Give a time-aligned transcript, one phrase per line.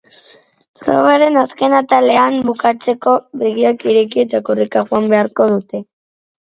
[0.85, 3.15] Probaren azken atalean, bukatzeko,
[3.45, 5.89] begiak ireki eta korrika joan beharko dute.